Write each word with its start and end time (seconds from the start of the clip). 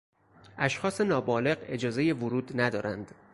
اشخاص 0.57 1.01
نابالغ 1.01 1.57
اجازهی 1.61 2.13
ورود 2.13 2.61
ندارند. 2.61 3.11